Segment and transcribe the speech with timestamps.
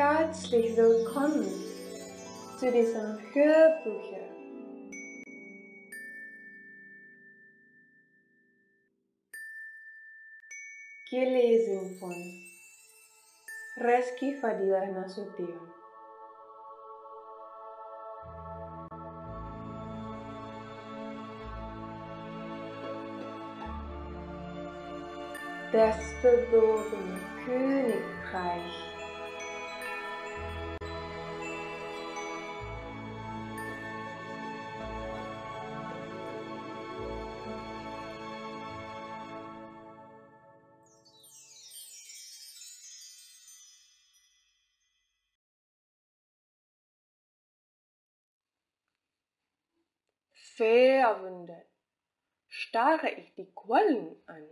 [0.00, 1.44] Herzlich willkommen
[2.56, 4.16] zu diesem Hörbuch.
[11.10, 12.14] Gelesen von
[13.78, 15.68] Reski Fadilah Nasution.
[25.72, 28.87] Das verborgene Königreich.
[50.58, 51.68] Verwundert
[52.48, 54.48] starre ich die Quallen an.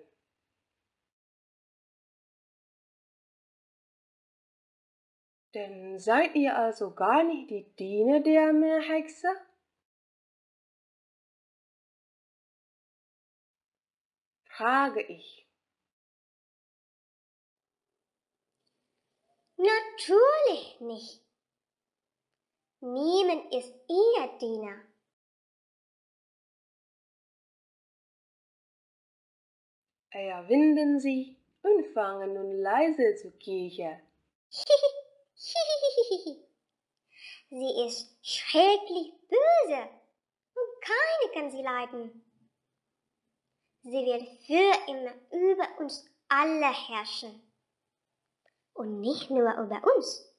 [5.53, 9.27] Denn seid ihr also gar nicht die Diener der Meerhexe?
[14.45, 15.49] frage ich.
[19.57, 21.27] Natürlich nicht.
[22.81, 24.96] Niemand ist ihr Diener.
[30.19, 34.01] Erwinden Sie und fangen nun leise zu kichern.
[37.51, 39.89] sie ist schrecklich böse
[40.55, 42.23] und keine kann sie leiden.
[43.83, 47.43] Sie will für immer über uns alle herrschen.
[48.73, 50.35] Und nicht nur über uns,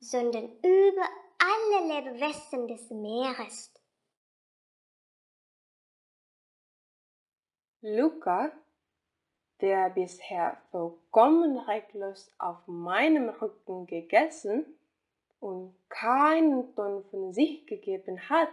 [0.00, 3.72] sondern über alle Lebewesen des Meeres.
[7.82, 8.52] Luca,
[9.60, 14.66] der bisher vollkommen rechtlos auf meinem Rücken gegessen
[15.40, 18.50] und keinen Ton von sich gegeben hat,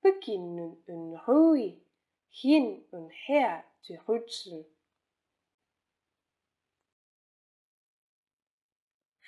[0.00, 1.80] beginnen in Ruhe
[2.28, 4.64] hin und her zu rutschen.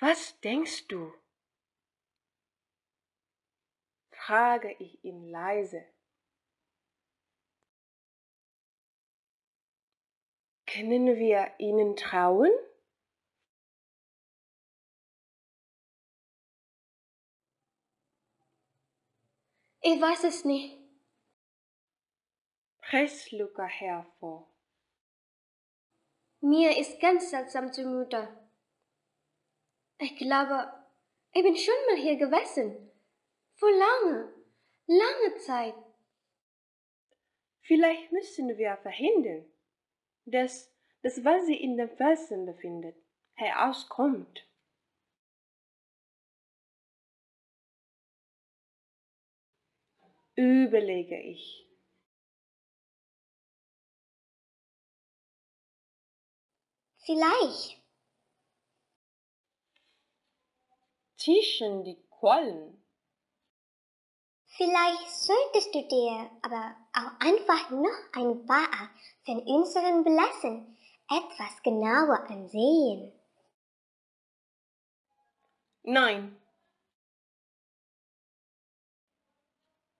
[0.00, 1.12] Was denkst du?
[4.10, 5.84] frage ich ihn leise.
[10.70, 12.50] Können wir ihnen trauen?
[19.80, 20.78] Ich weiß es nicht.
[22.82, 24.52] Presst Luca hervor.
[26.40, 28.28] Mir ist ganz seltsam zumute.
[29.98, 30.70] Ich glaube,
[31.32, 32.92] ich bin schon mal hier gewesen.
[33.54, 34.34] Vor lange,
[34.86, 35.74] lange Zeit.
[37.62, 39.50] Vielleicht müssen wir verhindern,
[40.30, 40.72] dass
[41.02, 42.96] das, was sie in den Felsen befindet,
[43.34, 44.44] herauskommt.
[50.34, 51.66] Überlege ich.
[57.04, 57.82] Vielleicht.
[61.16, 62.84] Tischen die Quallen.
[64.56, 68.90] Vielleicht solltest du dir aber auch einfach noch ein paar
[69.24, 70.76] von unseren Blässen
[71.08, 73.12] etwas genauer ansehen.
[75.82, 76.36] Nein,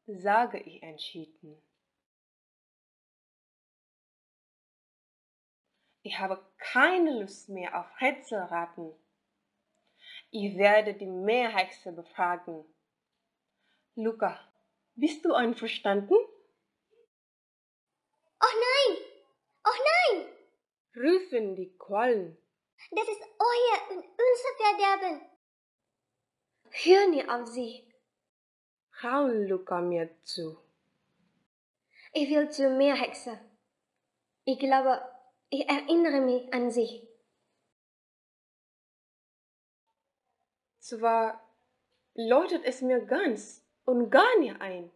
[0.07, 1.63] sage ich entschieden.
[6.03, 8.95] Ich habe keine Lust mehr auf Rätselraten.
[10.31, 12.65] Ich werde die Meerhexe befragen.
[13.95, 14.39] Luca,
[14.95, 16.17] bist du einverstanden?
[18.41, 18.99] Oh nein!
[19.65, 20.39] Oh nein!
[20.99, 22.37] rufen die Quallen.
[22.91, 25.21] Das ist euer und unser Verderben.
[26.71, 27.85] Hör nie auf sie.
[29.03, 30.59] Raun Luca mir zu.
[32.13, 33.39] Ich will zur Meerhexe.
[34.45, 35.01] Ich glaube,
[35.51, 37.07] ich erinnere mich an sie.
[40.81, 41.45] Zwar
[42.15, 44.91] läutet es mir ganz und gar nicht ein,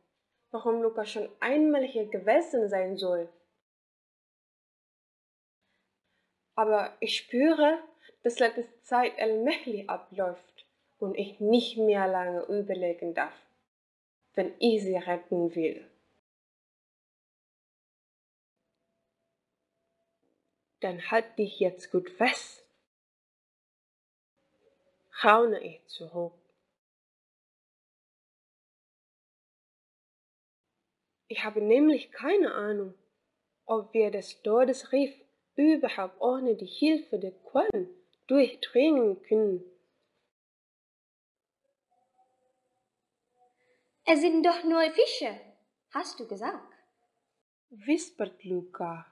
[0.53, 3.29] warum Luca schon einmal hier gewesen sein soll.
[6.55, 7.83] Aber ich spüre,
[8.23, 10.67] dass letzte Zeit allmählich abläuft
[10.99, 13.35] und ich nicht mehr lange überlegen darf,
[14.35, 15.89] wenn ich sie retten will.
[20.81, 22.65] Dann halt dich jetzt gut fest.
[25.25, 26.42] Raune ich zurück.
[31.33, 32.93] Ich habe nämlich keine Ahnung,
[33.65, 35.15] ob wir das Todesriff
[35.57, 37.89] überhaupt ohne die Hilfe der Quellen
[38.27, 39.65] durchdringen können.
[44.05, 45.41] Es sind doch nur Fische,
[45.95, 46.71] hast du gesagt,
[47.71, 49.07] wispert Luca.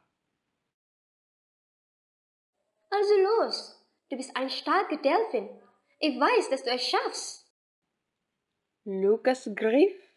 [2.90, 5.48] Also los, du bist ein starker Delfin.
[6.00, 7.50] Ich weiß, dass du es schaffst.
[8.84, 10.09] Lukas griff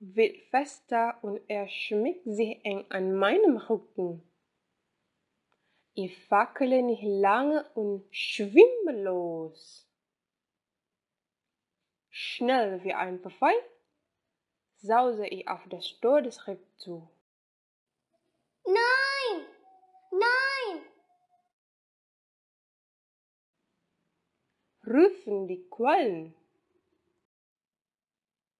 [0.00, 4.22] wird fester und er schmiegt sich eng an meinem Rücken.
[5.94, 9.88] Ich fackele nicht lange und schwimme los.
[12.10, 13.54] Schnell wie ein Pfeil
[14.76, 17.08] sause ich auf das Todesriff zu.
[18.64, 19.46] Nein!
[20.12, 20.82] Nein!
[24.88, 26.34] rufen die Quallen.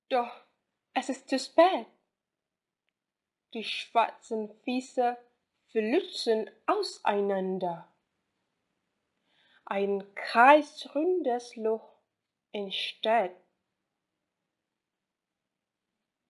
[0.09, 0.48] Doch
[0.99, 1.87] es ist zu spät.
[3.55, 5.17] Die schwarzen Füße
[5.69, 7.89] flutschen auseinander.
[9.65, 11.89] Ein kreisrundes Loch
[12.53, 13.37] entsteht.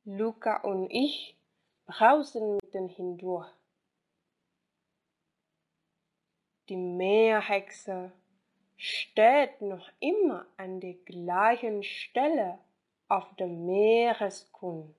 [0.05, 1.39] Luca und ich
[1.87, 3.51] brausen mitten hindurch.
[6.69, 8.13] Die Meerhexe
[8.77, 12.59] steht noch immer an der gleichen Stelle
[13.09, 14.95] auf dem Meeresgrund.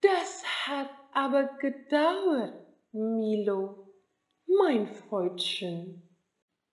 [0.00, 3.86] Das hat aber gedauert, Milo,
[4.46, 6.02] mein Freundchen.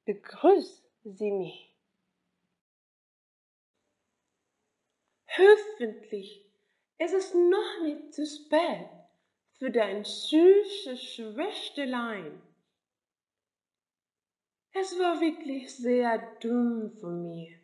[0.05, 1.75] Begrüß Sie mich.
[5.37, 6.45] Hoffentlich
[6.97, 8.89] ist es noch nicht zu spät
[9.59, 12.41] für dein süßes Schwächtelein.
[14.79, 17.59] Es war wirklich sehr dumm von mir,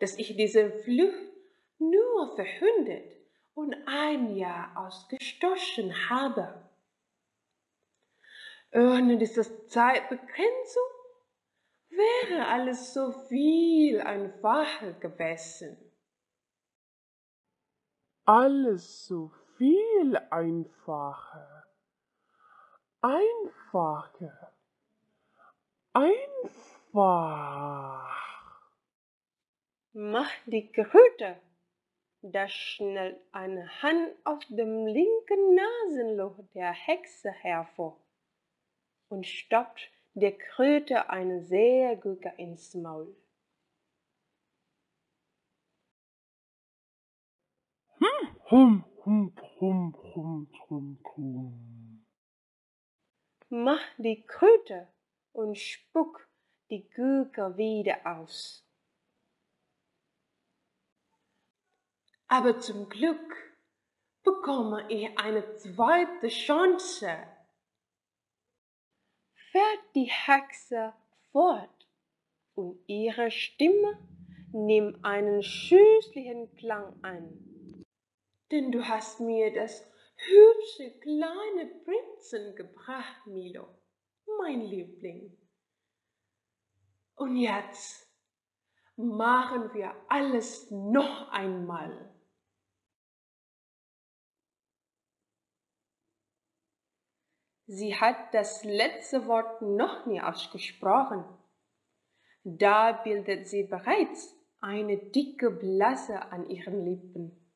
[0.00, 1.32] dass ich diese Flucht
[1.78, 3.12] nur verhindert
[3.54, 6.68] und ein Jahr ausgestochen habe.
[8.72, 10.90] Ohne diese Zeitbegrenzung
[11.90, 15.78] wäre alles so viel einfacher gewesen.
[18.24, 21.66] Alles so viel einfacher.
[23.00, 24.55] Einfacher.
[25.96, 27.32] Einfach.
[29.94, 31.40] Mach die Kröte.
[32.20, 37.98] Da schnellt eine Hand aus dem linken Nasenloch der Hexe hervor
[39.08, 43.16] und stoppt der Kröte eine sehr Gurke ins Maul.
[48.50, 52.06] Hum, hum, hum, hum, hum, hum.
[53.48, 54.88] Mach die Kröte
[55.36, 56.28] und spuck
[56.70, 58.64] die Gurke wieder aus.
[62.28, 63.54] Aber zum Glück
[64.24, 67.08] bekomme ich eine zweite Chance.
[69.52, 70.92] Fährt die Hexe
[71.30, 71.88] fort
[72.54, 73.98] und ihre Stimme
[74.52, 77.84] nimmt einen süßlichen Klang an.
[78.50, 79.86] Denn du hast mir das
[80.16, 83.68] hübsche kleine Prinzen gebracht, Milo,
[84.38, 85.36] mein Liebling.
[87.14, 88.06] Und jetzt
[88.96, 92.12] machen wir alles noch einmal.
[97.68, 101.24] Sie hat das letzte Wort noch nie ausgesprochen.
[102.44, 107.52] Da bildet sie bereits eine dicke Blase an ihren Lippen.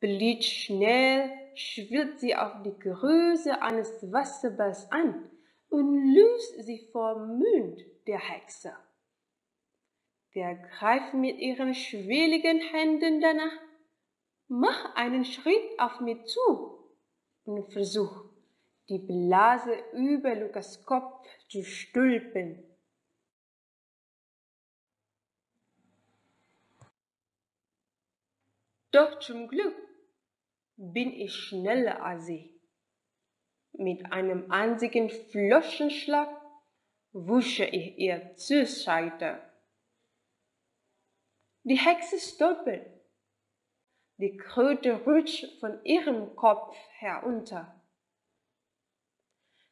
[0.00, 5.30] Blitzschnell schwillt sie auf die Größe eines Wasserballs an
[5.68, 8.72] und löst sie vom Mund der Hexe.
[10.34, 13.52] Der greift mit ihren schweligen Händen danach,
[14.48, 16.78] mach einen Schritt auf mich zu
[17.44, 18.24] und versuch,
[18.88, 22.62] die Blase über Lukas Kopf zu stülpen.
[28.90, 29.74] Doch zum Glück
[30.76, 32.60] bin ich schneller als sie.
[33.72, 36.28] Mit einem einzigen Floschenschlag
[37.12, 39.40] wusche ich ihr zur Seite.
[41.62, 42.86] Die Hexe stolpert.
[44.18, 47.82] Die Kröte rutscht von ihrem Kopf herunter.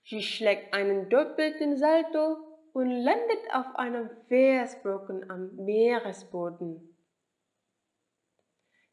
[0.04, 2.38] Sie schlägt einen doppelten Salto
[2.72, 6.96] und landet auf einem Felsbrocken am Meeresboden.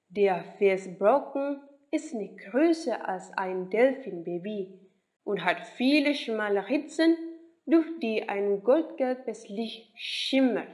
[0.09, 4.79] Der Felsbrocken ist nicht größer als ein Delfinbaby
[5.23, 7.17] und hat viele schmale Ritzen,
[7.65, 10.67] durch die ein goldgelbes Licht schimmert.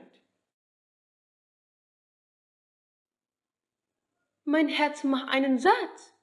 [4.46, 6.14] Mein Herz macht einen Satz.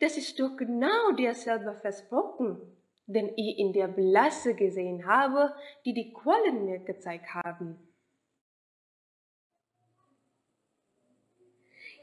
[0.00, 2.76] Das ist doch genau derselbe Versprochen.
[3.08, 5.54] den ich in der Blase gesehen habe,
[5.84, 7.78] die die Quallen mir gezeigt haben.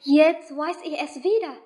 [0.06, 1.58] Jetzt weiß ich es wieder.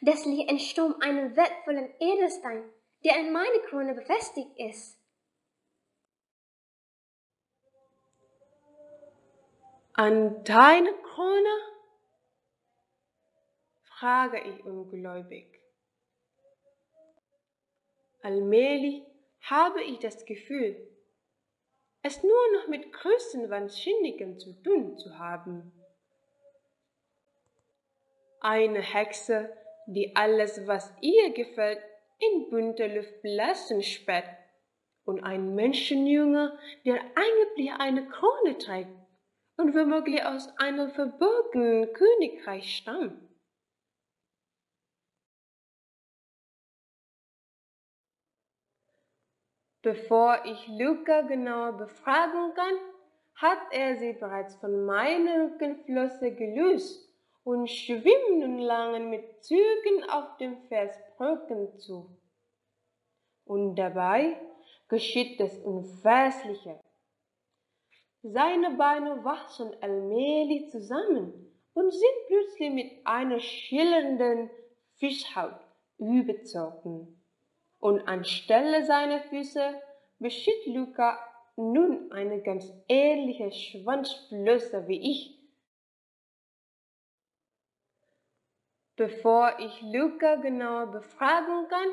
[0.00, 2.64] Das liegt im Sturm einen wertvollen Edelstein,
[3.04, 4.98] der in meine Krone befestigt ist.
[9.92, 11.76] An deine Krone?
[13.84, 15.46] frage ich ungläubig.
[18.22, 19.02] Allmählich
[19.40, 20.76] habe ich das Gefühl,
[22.02, 25.72] es nur noch mit Größenwahnsinnigen zu tun zu haben.
[28.40, 31.80] Eine Hexe, die alles, was ihr gefällt,
[32.18, 34.28] in bunter Luft blassen sperrt,
[35.06, 38.90] und ein Menschenjünger, der eigentlich eine Krone trägt
[39.56, 43.22] und womöglich aus einem verborgenen Königreich stammt.
[49.82, 52.74] Bevor ich Luca genauer befragen kann,
[53.36, 57.05] hat er sie bereits von meiner Rückenflosse gelöst
[57.46, 62.10] und schwimmt nun lange mit Zügen auf dem Felsbrücken zu.
[63.44, 64.36] Und dabei
[64.88, 66.80] geschieht das Unfassliche.
[68.22, 71.32] Seine Beine wachsen allmählich zusammen
[71.72, 74.50] und sind plötzlich mit einer schillernden
[74.96, 75.60] Fischhaut
[75.98, 77.22] überzogen
[77.78, 79.80] und anstelle seiner Füße
[80.18, 81.16] beschied Luca
[81.54, 85.35] nun eine ganz ähnliche Schwanzflosse wie ich.
[88.96, 91.88] Bevor ich Luca genauer befragen kann,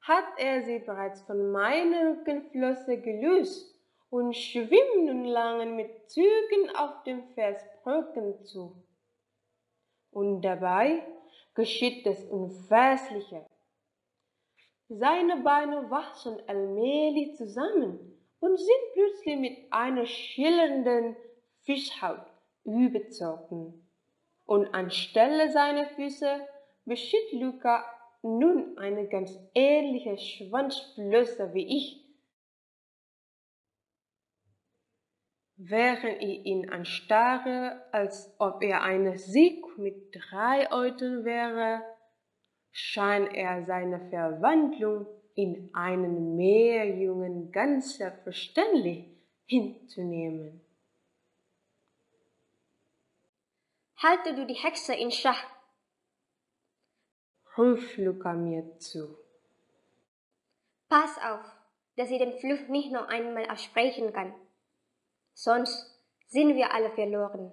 [0.00, 3.78] hat er sie bereits von meiner Rückenflosse gelöst
[4.08, 8.82] und schwimmt nun lange mit Zügen auf dem Felsbrücken zu.
[10.10, 11.02] Und dabei
[11.54, 13.44] geschieht das Unfassliche.
[14.88, 17.98] Seine Beine wachsen allmählich zusammen
[18.40, 21.14] und sind plötzlich mit einer schillernden
[21.64, 22.24] Fischhaut
[22.64, 23.87] überzogen.
[24.48, 26.40] Und anstelle seiner Füße
[26.86, 27.84] beschied Luca
[28.22, 32.02] nun eine ganz ähnliche Schwanzflosse wie ich.
[35.58, 41.82] Während ich ihn anstarre, als ob er eine Sieg mit drei Euten wäre,
[42.72, 49.04] scheint er seine Verwandlung in einen Meerjungen ganz selbstverständlich
[49.44, 50.62] hinzunehmen.
[54.00, 55.44] Halte du die Hexe in Schach,
[57.56, 59.18] Ruf Luca mir zu.
[60.88, 61.44] Pass auf,
[61.96, 64.32] dass sie den Fluch nicht noch einmal aussprechen kann.
[65.34, 67.52] Sonst sind wir alle verloren.